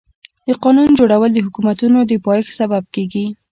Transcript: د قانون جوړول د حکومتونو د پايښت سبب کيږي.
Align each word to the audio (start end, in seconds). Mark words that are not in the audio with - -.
د 0.47 0.49
قانون 0.63 0.89
جوړول 0.99 1.29
د 1.33 1.37
حکومتونو 1.45 1.97
د 2.05 2.11
پايښت 2.25 2.51
سبب 2.59 2.83
کيږي. 2.95 3.25